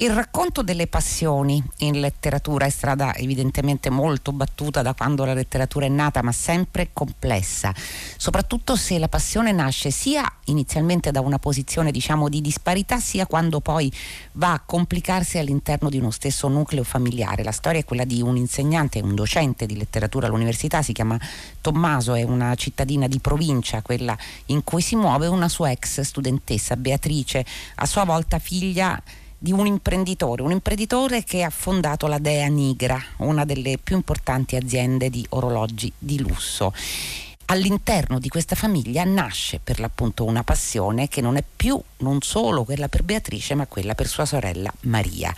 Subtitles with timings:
[0.00, 5.86] Il racconto delle passioni in letteratura è strada evidentemente molto battuta da quando la letteratura
[5.86, 7.74] è nata, ma sempre complessa,
[8.16, 13.58] soprattutto se la passione nasce sia inizialmente da una posizione diciamo di disparità, sia quando
[13.58, 13.92] poi
[14.34, 17.42] va a complicarsi all'interno di uno stesso nucleo familiare.
[17.42, 21.18] La storia è quella di un insegnante, un docente di letteratura all'università, si chiama
[21.60, 26.76] Tommaso, è una cittadina di provincia, quella in cui si muove una sua ex studentessa,
[26.76, 27.44] Beatrice,
[27.74, 29.02] a sua volta figlia
[29.38, 34.56] di un imprenditore, un imprenditore che ha fondato la Dea Nigra, una delle più importanti
[34.56, 36.72] aziende di orologi di lusso.
[37.46, 42.64] All'interno di questa famiglia nasce per l'appunto una passione che non è più non solo
[42.64, 45.34] quella per Beatrice, ma quella per sua sorella Maria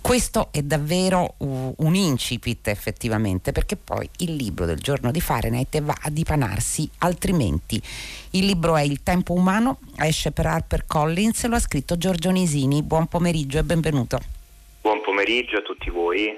[0.00, 5.96] questo è davvero un incipit effettivamente perché poi il libro del giorno di Fahrenheit va
[6.00, 7.80] a dipanarsi altrimenti.
[8.30, 12.82] Il libro è Il tempo umano esce per HarperCollins lo ha scritto Giorgio Nisini.
[12.82, 14.20] Buon pomeriggio e benvenuto.
[14.80, 16.28] Buon pomeriggio a tutti voi.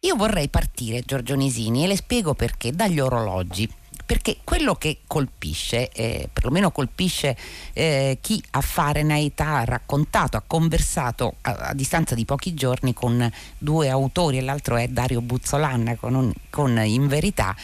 [0.00, 3.68] Io vorrei partire Giorgio Nisini e le spiego perché dagli orologi
[4.08, 7.36] perché quello che colpisce, eh, perlomeno colpisce
[7.74, 13.30] eh, chi a Fahrenheit ha raccontato, ha conversato a, a, distanza di pochi giorni con
[13.58, 17.54] due autori e l'altro è Dario Buzzolan con, un, con In Verità,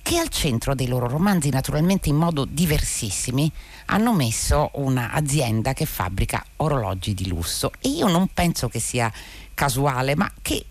[0.00, 3.52] che al centro dei loro romanzi, naturalmente in modo diversissimi,
[3.86, 7.72] hanno messo un'azienda che fabbrica orologi di lusso.
[7.78, 9.12] E io non penso che sia
[9.52, 10.64] casuale, ma che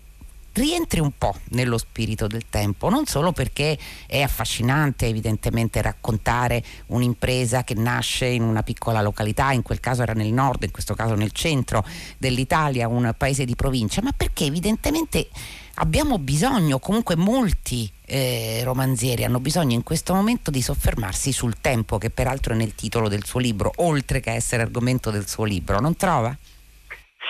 [0.60, 7.64] rientri un po' nello spirito del tempo, non solo perché è affascinante evidentemente raccontare un'impresa
[7.64, 11.14] che nasce in una piccola località, in quel caso era nel nord, in questo caso
[11.14, 11.84] nel centro
[12.18, 15.28] dell'Italia, un paese di provincia, ma perché evidentemente
[15.74, 21.96] abbiamo bisogno, comunque molti eh, romanzieri hanno bisogno in questo momento di soffermarsi sul tempo,
[21.98, 25.80] che peraltro è nel titolo del suo libro, oltre che essere argomento del suo libro,
[25.80, 26.36] non trova?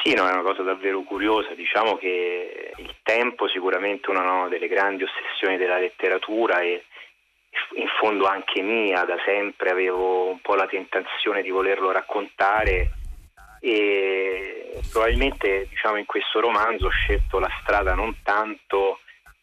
[0.03, 4.49] Sì, no, è una cosa davvero curiosa, diciamo che il tempo sicuramente è una no,
[4.49, 6.85] delle grandi ossessioni della letteratura e
[7.75, 12.93] in fondo anche mia, da sempre avevo un po' la tentazione di volerlo raccontare
[13.61, 19.01] e probabilmente diciamo, in questo romanzo ho scelto la strada non tanto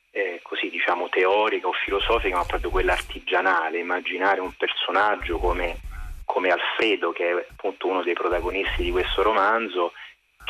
[0.09, 5.77] eh, così diciamo teorica o filosofica ma proprio quella artigianale, immaginare un personaggio come,
[6.25, 9.91] come Alfredo che è appunto uno dei protagonisti di questo romanzo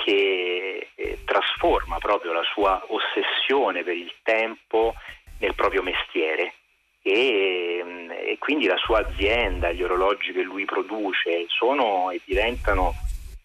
[0.04, 4.94] che eh, trasforma proprio la sua ossessione per il tempo
[5.40, 6.54] nel proprio mestiere
[7.02, 12.94] e, mm, e, quindi la sua azienda, gli orologi che lui produce sono e diventano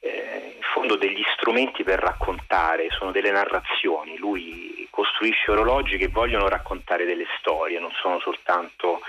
[0.00, 6.48] eh, in fondo degli strumenti per raccontare, sono delle narrazioni, lui costruisce orologi che vogliono
[6.48, 9.00] raccontare delle storie, non sono soltanto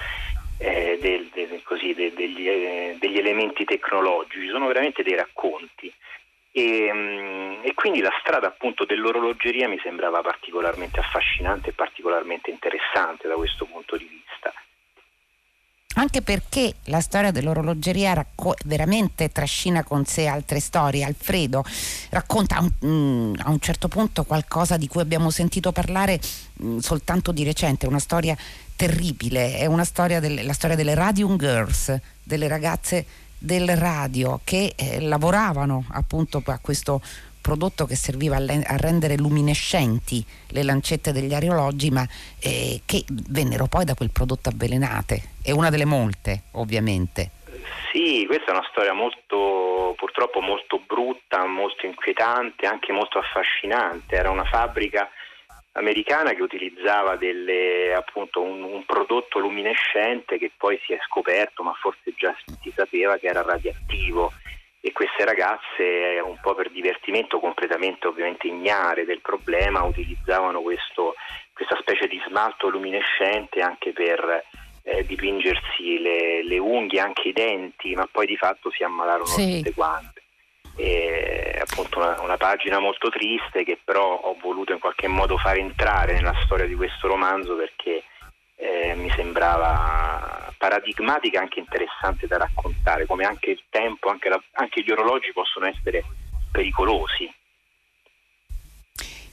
[0.60, 5.92] eh, del, del, così, de, degli, eh, degli elementi tecnologici, sono veramente dei racconti.
[6.56, 13.28] E, mm, e, quindi la strada appunto dell'orologeria mi sembrava particolarmente affascinante e particolarmente interessante
[13.28, 14.54] da questo punto di vista.
[15.96, 21.04] Anche perché la storia dell'orologeria racco- veramente trascina con sé altre storie.
[21.04, 21.64] Alfredo
[22.12, 26.20] racconta un, mm, a un certo punto qualcosa di cui abbiamo sentito parlare
[26.62, 28.38] mm, soltanto di recente, una storia
[28.76, 33.06] terribile, è una storia del, la storia delle Radium Girls, delle ragazze
[33.44, 37.02] del radio che eh, lavoravano appunto a questo
[37.42, 42.08] prodotto che serviva a, rendere luminescenti le lancette degli aerologi, ma
[42.40, 45.32] eh, che vennero poi da quel prodotto avvelenate.
[45.44, 47.32] È una delle molte, ovviamente.
[47.92, 54.16] Sì, questa è una storia molto, purtroppo molto brutta, molto inquietante, anche molto affascinante.
[54.16, 55.10] Era una fabbrica
[55.74, 61.74] americana che utilizzava delle, appunto, un, un, prodotto luminescente che poi si è scoperto, ma
[61.74, 64.32] forse già si sapeva che era radioattivo
[64.80, 71.16] e queste ragazze un po' per divertimento completamente ovviamente ignare del problema utilizzavano questo,
[71.54, 74.44] questa specie di smalto luminescente anche per
[74.84, 79.58] eh, dipingersi le, le, unghie, anche i denti, ma poi di fatto si ammalarono sì.
[79.58, 80.13] tutte quante
[80.76, 85.58] è appunto una, una, pagina molto triste che però ho voluto in qualche modo far
[85.58, 88.04] entrare nella storia di questo romanzo perché
[88.56, 94.42] eh, mi sembrava paradigmatica e anche interessante da raccontare, come anche il tempo, anche, la,
[94.54, 96.04] anche gli orologi possono essere
[96.52, 97.32] pericolosi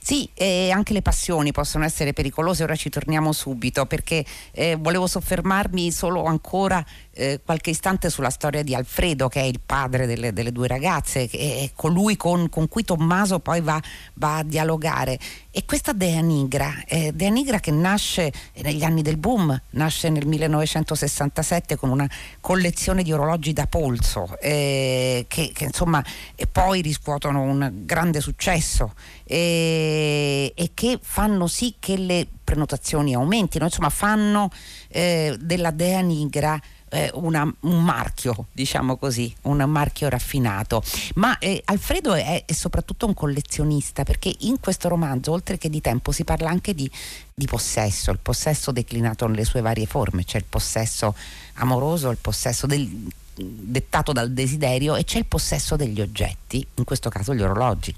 [0.03, 5.07] sì, e anche le passioni possono essere pericolose, ora ci torniamo subito perché eh, volevo
[5.07, 6.83] soffermarmi solo ancora
[7.13, 11.29] eh, qualche istante sulla storia di Alfredo che è il padre delle, delle due ragazze,
[11.29, 13.81] che è colui con, con cui Tommaso poi va,
[14.15, 15.19] va a dialogare.
[15.53, 18.33] E questa Dea Nigra, eh, Dea Nigra che nasce
[18.63, 22.09] negli anni del boom, nasce nel 1967 con una
[22.41, 26.05] collezione di orologi da polso eh, che, che, insomma
[26.53, 28.95] poi riscuotono un grande successo
[29.25, 34.51] eh, e che fanno sì che le prenotazioni aumentino, insomma fanno
[34.87, 40.83] eh, della Dea Nigra eh, una, un marchio, diciamo così, un marchio raffinato.
[41.15, 45.81] Ma eh, Alfredo è, è, soprattutto un collezionista perché in questo romanzo, oltre che di
[45.81, 46.91] tempo, si parla anche di,
[47.35, 51.15] di possesso, il possesso declinato nelle sue varie forme, c'è il possesso
[51.55, 52.89] amoroso, il possesso del,
[53.35, 57.95] dettato dal desiderio e c'è il possesso degli oggetti, in questo caso gli orologi.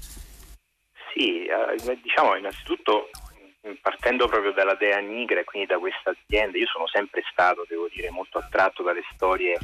[1.13, 3.09] Sì, eh, diciamo innanzitutto
[3.81, 7.87] partendo proprio dalla Dea Nigra e quindi da questa azienda, io sono sempre stato, devo
[7.91, 9.57] dire, molto attratto dalle storie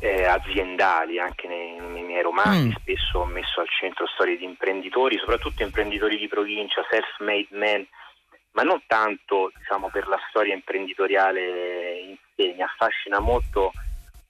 [0.00, 2.80] eh, aziendali, anche nei, nei miei romanzi, mm.
[2.80, 7.86] spesso ho messo al centro storie di imprenditori, soprattutto imprenditori di provincia, self-made men,
[8.52, 13.72] ma non tanto diciamo, per la storia imprenditoriale in sé, mi affascina molto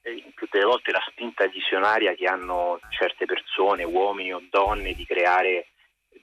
[0.01, 5.05] eh, tutte le volte la spinta visionaria che hanno certe persone, uomini o donne, di
[5.05, 5.67] creare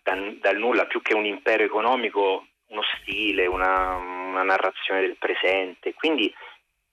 [0.02, 5.94] dal nulla più che un impero economico uno stile, una, una narrazione del presente.
[5.94, 6.32] Quindi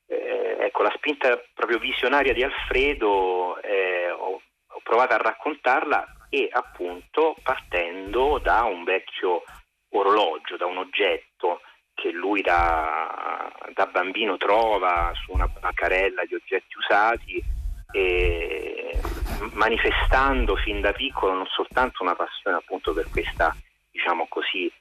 [0.07, 6.49] eh, ecco, la spinta proprio visionaria di Alfredo eh, ho, ho, provato a raccontarla e
[6.51, 9.43] appunto partendo da un vecchio
[9.89, 11.61] orologio, da un oggetto
[11.93, 17.43] che lui da, da bambino trova su una bancarella di oggetti usati
[17.91, 18.99] e
[19.53, 23.55] manifestando fin da piccolo non soltanto una passione appunto per questa
[23.89, 24.71] diciamo così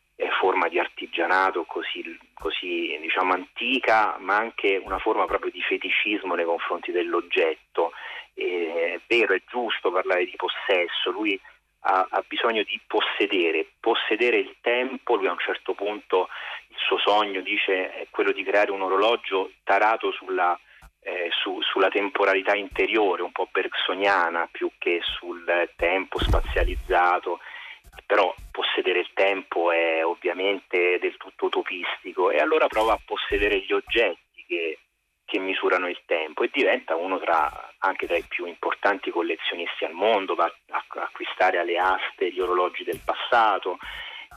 [0.41, 6.45] forma di artigianato così, così diciamo, antica, ma anche una forma proprio di feticismo nei
[6.45, 7.93] confronti dell'oggetto.
[8.35, 11.39] Eh, è vero, è giusto parlare di possesso, lui
[11.81, 16.29] ha, ha, bisogno di possedere, possedere il tempo, lui a un certo punto
[16.69, 20.59] il suo sogno dice è quello di creare un orologio tarato sulla,
[21.01, 27.39] eh, su, sulla temporalità interiore, un po' bergsoniana più che sul tempo spazializzato
[28.07, 33.73] però possedere il tempo è ovviamente del tutto utopistico e allora prova a possedere gli
[33.73, 34.79] oggetti che,
[35.25, 39.93] che misurano il tempo e diventa uno tra, anche tra i più importanti collezionisti al
[39.93, 43.79] mondo, va a, acquistare alle aste gli orologi del passato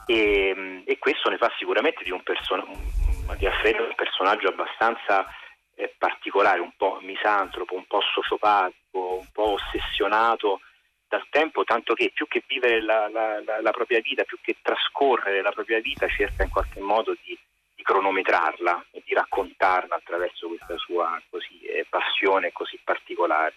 [0.08, 2.66] e, e questo ne fa sicuramente di un, person-
[3.38, 5.28] di Alfredo un personaggio abbastanza
[5.76, 10.62] eh, particolare, un po' misantropo, un po' sociopatico, un po' ossessionato
[11.10, 14.58] dal tempo, tanto che più che vivere la, la, la, la, propria vita, più che
[14.62, 17.38] trascorrere la propria vita, cerca in qualche modo di,
[17.76, 23.56] di cronometrarla e di raccontarla attraverso questa sua così, eh, passione così particolare.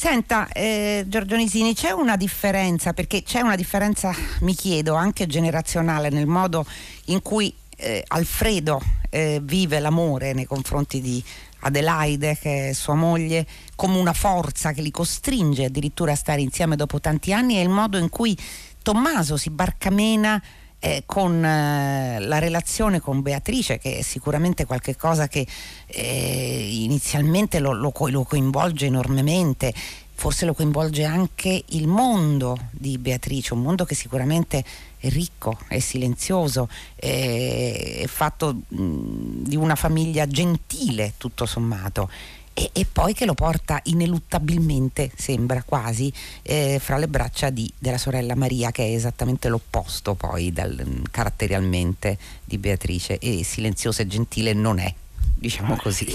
[0.00, 6.08] Senta, eh, Giorgio Nisini, c'è una differenza, perché c'è una differenza, mi chiedo, anche generazionale
[6.08, 6.64] nel modo
[7.06, 8.80] in cui eh, Alfredo
[9.10, 11.22] eh, vive l'amore nei confronti di
[11.60, 13.46] Adelaide, che è sua moglie,
[13.76, 17.68] come una forza che li costringe addirittura a stare insieme dopo tanti anni e il
[17.68, 18.36] modo in cui
[18.82, 20.42] Tommaso si barcamena
[20.78, 25.46] eh, con eh, la relazione con Beatrice, che è sicuramente qualcosa che
[25.86, 29.72] eh, inizialmente lo, lo, lo coinvolge enormemente
[30.20, 34.62] forse lo coinvolge anche il mondo di Beatrice, un mondo che sicuramente
[34.98, 42.10] è ricco, è silenzioso, è, fatto di una famiglia gentile tutto sommato.
[42.52, 46.12] E, e, poi che lo porta ineluttabilmente, sembra quasi,
[46.42, 52.18] eh, fra le braccia di, della sorella Maria, che è esattamente l'opposto poi dal, caratterialmente
[52.44, 54.94] di Beatrice, e silenziosa e gentile non è,
[55.34, 56.14] diciamo così.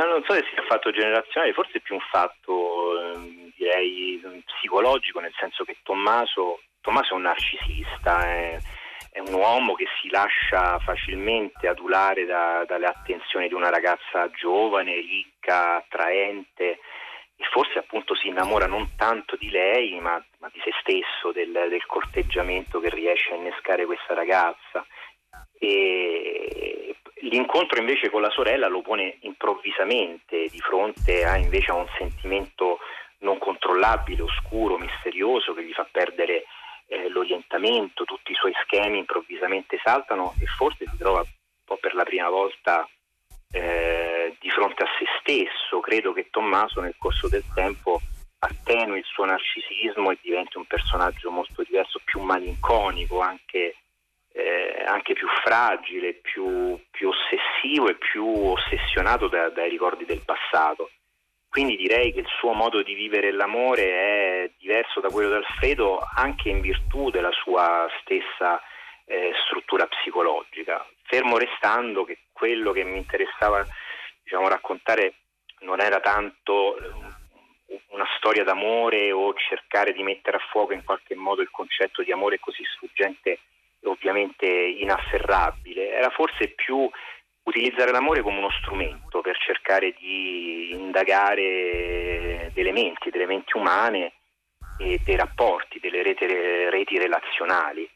[0.00, 4.42] Sì, non so se sia un fatto generazionale, forse è più un fatto ehm, direi
[4.46, 8.58] psicologico, nel senso che Tommaso, Tommaso è un narcisista, è,
[9.12, 14.94] è, un uomo che si lascia facilmente adulare da, dalle attenzioni di una ragazza giovane,
[14.94, 16.80] ricca, attraente
[17.36, 21.52] e forse appunto si innamora non tanto di lei ma, ma di se stesso, del,
[21.52, 24.86] del corteggiamento che riesce a innescare questa ragazza.
[25.58, 31.86] E L'incontro invece con la sorella lo pone improvvisamente di fronte a, invece a un
[31.98, 32.78] sentimento
[33.18, 36.44] non controllabile, oscuro, misterioso che gli fa perdere
[36.86, 41.26] eh, l'orientamento, tutti i suoi schemi improvvisamente saltano e forse si trova un
[41.64, 42.88] po' per la prima volta
[43.52, 45.80] eh, di fronte a se stesso.
[45.80, 48.00] Credo che Tommaso nel corso del tempo
[48.38, 53.76] attenui il suo narcisismo e diventi un personaggio molto diverso, più malinconico, anche
[54.32, 60.90] eh, anche più fragile, più, più, ossessivo e più ossessionato da, dai ricordi del passato.
[61.48, 66.00] quindi direi che il suo modo di vivere l'amore è diverso da quello di Alfredo
[66.14, 68.62] anche in virtù della sua stessa
[69.06, 73.66] eh, struttura psicologica, fermo restando che quello che mi interessava
[74.22, 75.14] diciamo, raccontare
[75.60, 81.16] non era tanto eh, una storia d'amore o cercare di mettere a fuoco in qualche
[81.16, 83.40] modo il concetto di amore così sfuggente
[83.84, 86.88] ovviamente inafferrabile, era forse più
[87.42, 94.12] utilizzare l'amore come uno strumento per cercare di indagare delle menti, delle menti umane
[94.78, 97.88] e dei rapporti, delle reti, reti relazionali.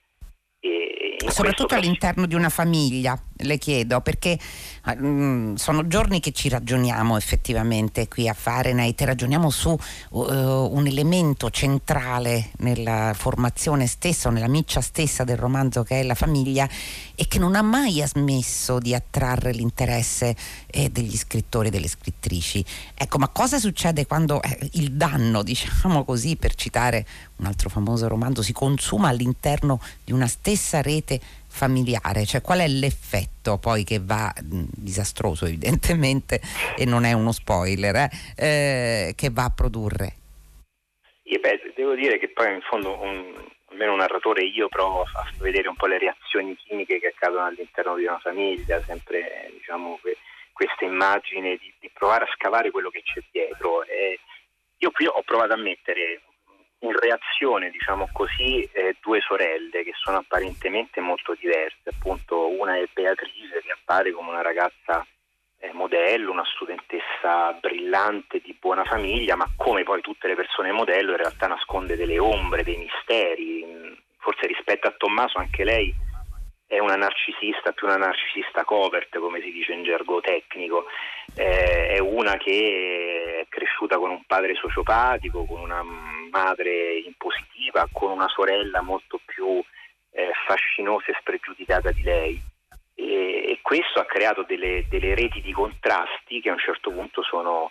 [1.28, 4.38] Soprattutto all'interno di una famiglia, le chiedo, perché
[4.84, 11.50] mh, sono giorni che ci ragioniamo effettivamente qui a Fahrenheit, ragioniamo su uh, un elemento
[11.50, 16.68] centrale nella formazione stessa o nella miccia stessa del romanzo che è la famiglia
[17.14, 20.34] e che non ha mai smesso di attrarre l'interesse
[20.66, 22.64] eh, degli scrittori e delle scrittrici.
[22.94, 28.08] Ecco, ma cosa succede quando eh, il danno, diciamo così, per citare un altro famoso
[28.08, 31.20] romanzo, si consuma all'interno di una stessa rete
[31.54, 36.40] familiare, cioè qual è l'effetto poi che va mh, disastroso evidentemente
[36.76, 40.16] e non è uno spoiler eh, eh, che va a produrre?
[41.22, 43.32] Io, beh, devo dire che poi in fondo un,
[43.70, 47.94] almeno un narratore io provo a vedere un po' le reazioni chimiche che accadono all'interno
[47.94, 50.16] di una famiglia, sempre diciamo que,
[50.52, 53.84] questa immagine di, di, provare a scavare quello che c'è dietro.
[53.84, 54.18] E
[54.78, 56.20] io qui ho provato a mettere
[56.88, 61.90] in reazione, diciamo così, eh, due sorelle che sono apparentemente molto diverse.
[61.90, 65.06] Appunto, una è Beatrice che appare come una ragazza
[65.58, 71.12] eh, modello, una studentessa brillante di buona famiglia, ma come poi tutte le persone modello
[71.12, 74.02] in realtà nasconde delle ombre, dei misteri.
[74.18, 75.94] Forse rispetto a Tommaso anche lei
[76.66, 80.86] è una narcisista, più una narcisista covert, come si dice in gergo tecnico.
[81.34, 85.82] Eh, è una che è cresciuta con un padre sociopatico, con una
[86.34, 89.62] madre impositiva, con una sorella molto più
[90.10, 92.42] eh, fascinosa e spregiudicata di lei.
[92.96, 93.04] E,
[93.50, 97.70] e questo ha creato delle, delle, reti di contrasti che a un certo punto sono,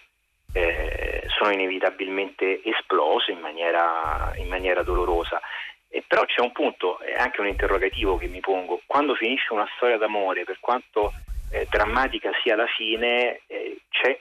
[0.54, 5.42] eh, sono inevitabilmente esplose in maniera, in maniera dolorosa.
[5.90, 9.68] E però c'è un punto, è anche un interrogativo che mi pongo, quando finisce una
[9.76, 11.14] storia d'amore, per quanto
[11.52, 14.18] eh, drammatica sia la fine, eh, c'è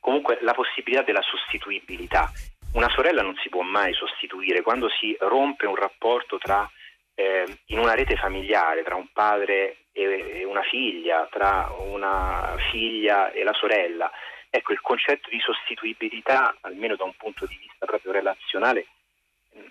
[0.00, 2.30] comunque la possibilità della sostituibilità.
[2.72, 6.70] Una sorella non si può mai sostituire, quando si rompe un rapporto tra,
[7.14, 13.42] eh, in una rete familiare tra un padre e una figlia, tra una figlia e
[13.42, 14.10] la sorella,
[14.48, 18.86] ecco il concetto di sostituibilità, almeno da un punto di vista proprio relazionale,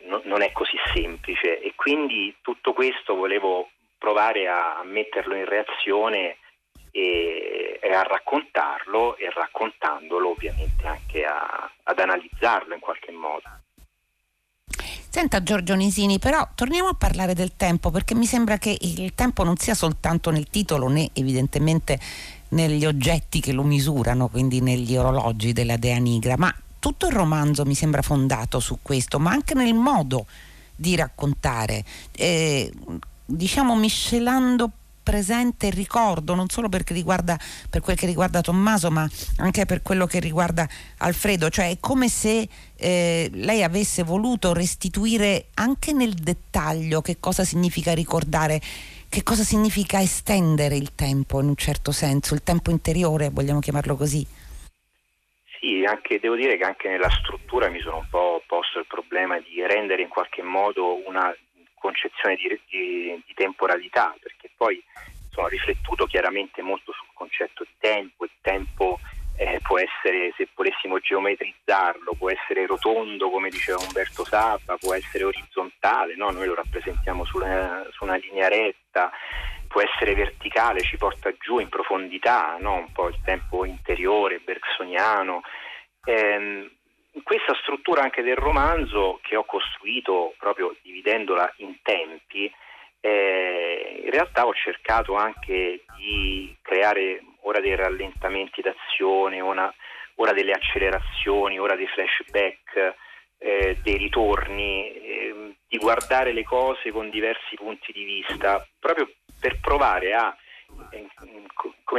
[0.04, 1.62] no, non è così semplice.
[1.62, 6.38] E quindi tutto questo volevo provare a metterlo in reazione
[6.92, 13.44] e, a raccontarlo e raccontandolo ovviamente anche a, ad analizzarlo in qualche modo.
[15.12, 19.44] Senta Giorgio Nisini, però torniamo a parlare del tempo perché mi sembra che il tempo
[19.44, 22.00] non sia soltanto nel titolo né evidentemente
[22.50, 27.66] negli oggetti che lo misurano, quindi negli orologi della Dea Nigra, ma tutto il romanzo
[27.66, 30.28] mi sembra fondato su questo, ma anche nel modo
[30.76, 31.84] di raccontare,
[32.16, 32.72] eh,
[33.26, 34.72] diciamo miscelando
[35.10, 37.36] presente ricordo, non solo riguarda,
[37.68, 40.68] per quel che riguarda Tommaso, ma anche per quello che riguarda
[41.00, 42.48] Alfredo, cioè è come se
[42.78, 48.62] eh, lei avesse voluto restituire anche nel dettaglio che cosa significa ricordare,
[49.10, 53.96] che cosa significa estendere il tempo in un certo senso, il tempo interiore, vogliamo chiamarlo
[53.96, 54.24] così.
[55.60, 59.40] Sì, anche, devo dire che anche nella struttura mi sono un po' posto il problema
[59.40, 61.36] di rendere in qualche modo una
[61.80, 64.82] concezione di, di, di temporalità, perché poi
[65.32, 69.00] sono riflettuto chiaramente molto sul concetto di tempo, il tempo
[69.40, 75.24] eh, può essere, se volessimo geometrizzarlo, può essere rotondo come diceva Umberto Sabba, può essere
[75.24, 76.30] orizzontale, no?
[76.32, 79.10] noi lo rappresentiamo sulla, su una linea retta,
[79.70, 82.76] può essere verticale, ci porta giù in profondità, no?
[82.76, 85.42] un po' il tempo interiore, bergsoniano.
[86.04, 86.70] Ehm,
[87.24, 92.52] questa struttura anche del romanzo che ho costruito proprio dividendola in tempi,
[93.02, 99.74] eh, in realtà ho cercato anche di creare ora dei rallentamenti d'azione, ora,
[100.16, 102.96] ora delle accelerazioni, ora dei flashback,
[103.38, 109.60] eh, dei ritorni, eh, di guardare le cose con diversi punti di vista, proprio per
[109.62, 110.36] provare a
[110.92, 111.08] eh,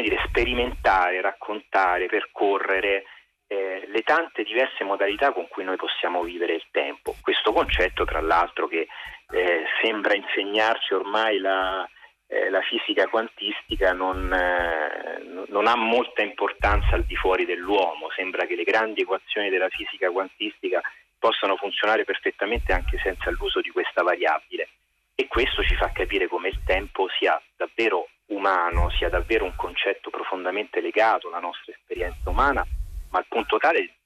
[0.03, 3.05] dire, sperimentare, raccontare, percorrere
[3.53, 7.17] eh, le tante diverse modalità con cui noi possiamo vivere il tempo.
[7.21, 8.87] Questo concetto, tra l'altro, che
[9.33, 11.85] eh, sembra insegnarci ormai la,
[12.29, 18.47] eh, la fisica quantistica non, eh, non, ha molta importanza al di fuori dell'uomo, sembra
[18.47, 20.81] che le grandi equazioni della fisica quantistica
[21.19, 24.69] possano funzionare perfettamente anche senza l'uso di questa variabile
[25.17, 30.09] e questo ci fa capire come il tempo sia davvero umano, sia davvero un concetto
[30.09, 32.65] profondamente legato alla nostra esperienza umana,
[33.11, 33.97] ma al punto tale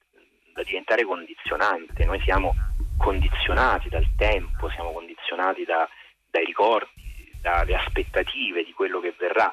[0.52, 2.04] da diventare condizionante.
[2.04, 2.54] Noi siamo
[2.98, 5.88] condizionati dal tempo, siamo condizionati da,
[6.30, 9.52] dai ricordi, dalle aspettative di quello che verrà.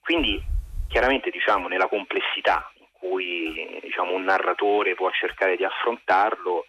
[0.00, 0.42] Quindi
[0.88, 6.66] chiaramente diciamo, nella complessità in cui diciamo, un narratore può cercare di affrontarlo,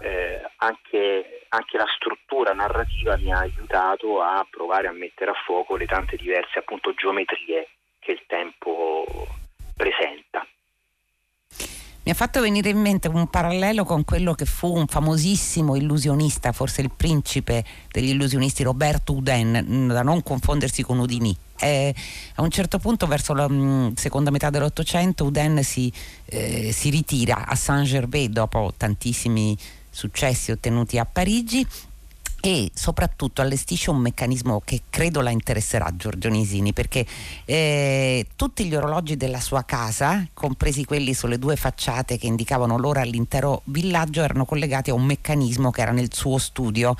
[0.00, 5.76] eh, anche, anche, la struttura narrativa mi ha aiutato a provare a mettere a fuoco
[5.76, 7.68] le tante diverse appunto, geometrie
[7.98, 9.04] che il tempo
[9.76, 10.46] presenta.
[12.08, 16.52] Mi ha fatto venire in mente un parallelo con quello che fu un famosissimo illusionista,
[16.52, 17.62] forse il principe
[17.92, 21.36] degli illusionisti, Roberto Uden, da non confondersi con Udini.
[21.60, 21.94] Eh,
[22.36, 25.92] a un certo punto, verso la mh, mm, seconda metà dell'Ottocento, Uden si,
[26.24, 29.54] eh, si ritira a Saint-Gervais dopo tantissimi
[29.90, 31.66] successi ottenuti a Parigi
[32.40, 37.04] e soprattutto allestisce un meccanismo che credo la interesserà Giorgio Nisini perché
[37.44, 43.00] eh, tutti gli orologi della sua casa, compresi quelli sulle due facciate che indicavano l'ora
[43.00, 46.94] all'intero villaggio, erano collegati a un meccanismo che era nel suo studio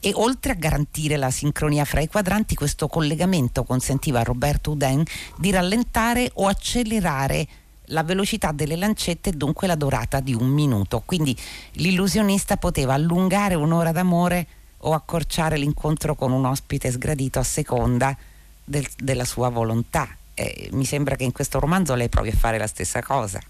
[0.00, 5.04] e oltre a garantire la sincronia fra i quadranti questo collegamento consentiva a Roberto Uden
[5.38, 7.46] di rallentare o accelerare
[7.86, 11.02] la velocità delle lancette e dunque la durata di un minuto.
[11.04, 11.36] Quindi
[11.72, 14.46] l'illusionista poteva allungare un'ora d'amore
[14.82, 18.16] o accorciare l'incontro con un ospite sgradito a seconda
[18.64, 20.08] del, della sua volontà.
[20.34, 23.40] Eh, mi sembra che in questo romanzo lei provi a fare la stessa cosa.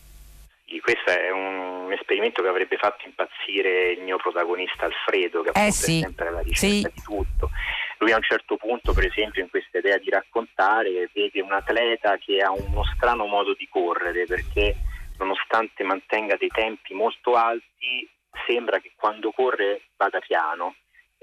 [0.66, 5.70] Sì, questo è un esperimento che avrebbe fatto impazzire il mio protagonista Alfredo, che eh
[5.70, 6.94] sì, è sempre alla ricerca sì.
[6.94, 7.50] di tutto.
[7.98, 12.16] Lui a un certo punto, per esempio, in questa idea di raccontare, vede un atleta
[12.16, 14.76] che ha uno strano modo di correre, perché
[15.18, 18.08] nonostante mantenga dei tempi molto alti,
[18.46, 20.74] sembra che quando corre vada piano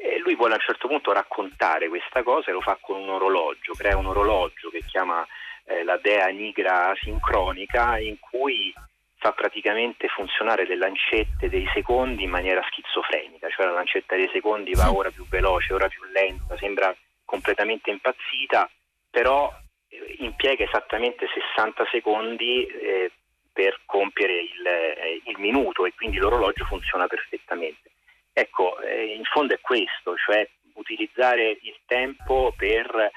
[0.02, 3.10] e lui vuole a un certo punto raccontare questa cosa e lo fa con un
[3.10, 5.28] orologio, crea un orologio che chiama
[5.66, 8.74] eh, la Dea Nigra sincronica in cui
[9.18, 14.74] fa praticamente funzionare le lancette dei secondi in maniera schizofrenica, cioè la lancetta dei secondi
[14.74, 18.70] va ora più veloce, ora più lenta, sembra completamente impazzita,
[19.10, 19.54] però
[19.90, 23.12] eh, impiega esattamente 60 secondi eh,
[23.52, 27.89] per compiere il, eh, il minuto e quindi l'orologio funziona perfettamente.
[28.34, 33.12] Ecco, eh, in fondo è questo, cioè utilizzare il tempo per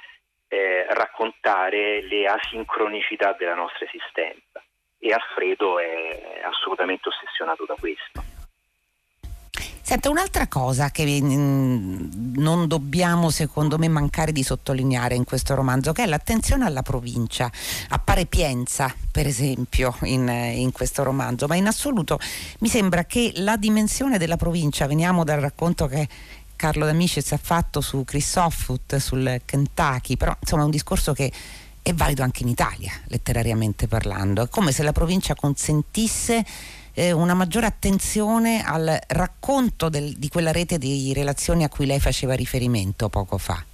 [0.48, 4.62] eh, raccontare le asincronicità della nostra esistenza
[4.98, 8.22] e Alfredo è assolutamente ossessionato da questo.
[9.82, 15.92] Senta, un'altra cosa che mm, non dobbiamo secondo me mancare di sottolineare in questo romanzo,
[15.92, 17.50] che è l'attenzione alla provincia.
[17.88, 22.18] Appare Pienza, per esempio, in, in questo romanzo, ma in assoluto
[22.60, 26.08] mi sembra che la dimensione della provincia, veniamo dal racconto che
[26.56, 31.32] Carlo D'Amicis ha fatto su Chris Offutt, sul Kentucky, però insomma è un discorso che
[31.82, 34.42] è valido anche in Italia, letterariamente parlando.
[34.42, 36.44] È come se la provincia consentisse
[36.94, 42.00] eh, una maggiore attenzione al racconto del, di quella rete di relazioni a cui lei
[42.00, 43.64] faceva riferimento poco fa?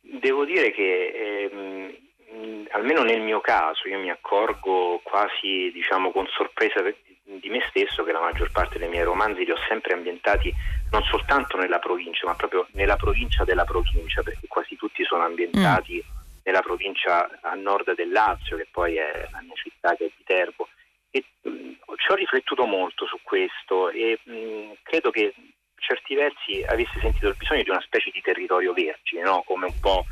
[0.00, 6.82] Devo dire che ehm, almeno nel mio caso io mi accorgo quasi diciamo, con sorpresa
[6.82, 10.52] di me stesso che la maggior parte dei miei romanzi li ho sempre ambientati
[10.90, 16.04] non soltanto nella provincia, ma proprio nella provincia della provincia, perché quasi tutti sono ambientati
[16.04, 16.40] mm.
[16.44, 20.68] nella provincia a nord del Lazio, che poi è la mia città che è Viterbo.
[21.10, 25.34] E, mh, ci ho riflettuto molto su questo e mh, credo che
[25.76, 29.42] certi versi avessi sentito il bisogno di una specie di territorio vergine, no?
[29.46, 30.04] come un po'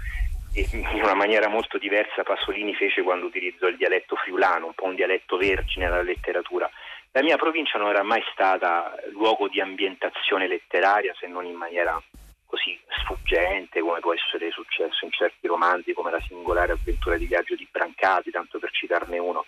[0.54, 4.96] in una maniera molto diversa Pasolini fece quando utilizzò il dialetto friulano, un po' un
[4.96, 6.68] dialetto vergine alla letteratura.
[7.12, 12.00] La mia provincia non era mai stata luogo di ambientazione letteraria se non in maniera
[12.44, 17.54] così sfuggente come può essere successo in certi romanzi come La singolare avventura di viaggio
[17.54, 19.44] di Brancati, tanto per citarne uno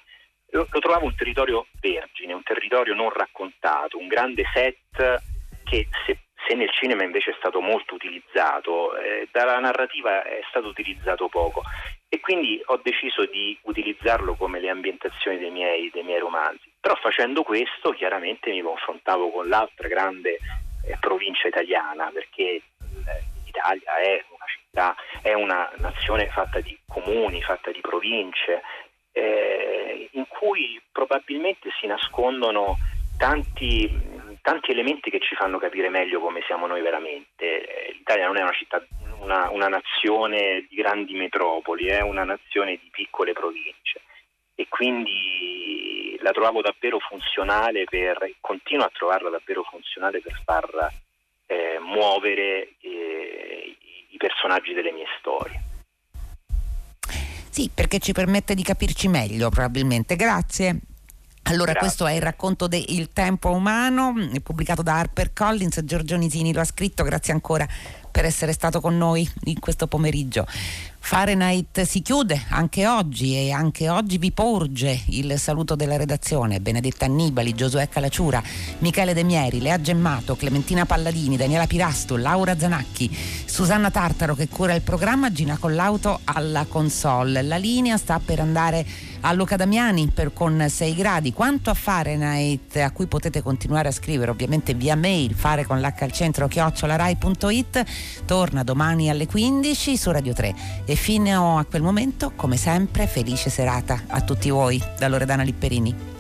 [0.51, 5.23] lo, lo trovavo un territorio vergine, un territorio non raccontato, un grande set
[5.65, 10.69] che se, se nel cinema invece è stato molto utilizzato, eh, dalla narrativa è stato
[10.69, 11.63] utilizzato poco
[12.09, 16.73] e quindi ho deciso di utilizzarlo come le ambientazioni dei miei, dei miei romanzi.
[16.81, 20.39] Però facendo questo chiaramente mi confrontavo con l'altra grande
[20.85, 22.63] eh, provincia italiana perché eh,
[23.45, 28.63] l'Italia è una città, è una nazione fatta di comuni, fatta di province,
[29.13, 32.77] eh, in cui probabilmente si nascondono
[33.19, 33.91] tanti,
[34.43, 37.67] tanti elementi che ci fanno capire meglio come siamo noi veramente.
[37.67, 38.85] Eh, L'Italia non è una città,
[39.21, 44.01] una, una nazione di grandi metropoli, è una nazione di piccole province
[44.55, 50.91] e quindi la trovavo davvero funzionale per, continuo a trovarla davvero funzionale per far
[51.47, 53.77] eh, muovere eh,
[54.11, 55.70] i personaggi delle mie storie.
[57.61, 60.17] Sì, perché ci permette di capirci meglio probabilmente.
[60.17, 60.81] Grazie.
[61.43, 61.81] Allora, Grazie.
[61.81, 65.85] questo è il racconto de Il tempo umano, pubblicato da HarperCollins.
[65.85, 67.05] Giorgio Nisini lo ha scritto.
[67.05, 67.69] Grazie ancora
[68.11, 70.47] per essere stato con noi in questo pomeriggio.
[71.03, 76.61] Fahrenheit si chiude anche oggi e anche oggi vi porge il saluto della redazione.
[76.61, 78.41] Benedetta Annibali, Giosuè Calacciura,
[78.79, 83.11] Michele De Mieri, Lea Gemmato, Clementina Palladini, Daniela Pirasto, Laura Zanacchi,
[83.45, 87.43] Susanna Tartaro che cura il programma, Gina Collauto alla console.
[87.43, 88.87] La linea sta per andare
[89.23, 91.33] a Luca Damiani per con 6 gradi.
[91.33, 96.03] Quanto a Fahrenheit a cui potete continuare a scrivere ovviamente via mail fare con l'H
[96.03, 97.85] al centro chiocciolarai.it
[98.25, 100.55] torna domani alle 15 su Radio 3
[100.91, 106.20] e fino a quel momento come sempre felice serata a tutti voi da Loredana Lipperini.